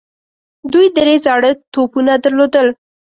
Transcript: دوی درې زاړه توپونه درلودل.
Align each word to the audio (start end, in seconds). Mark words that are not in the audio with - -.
دوی 0.73 0.87
درې 0.97 1.15
زاړه 1.25 1.51
توپونه 1.73 2.13
درلودل. 2.23 2.67